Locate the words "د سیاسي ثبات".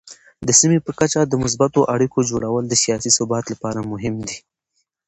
2.67-3.45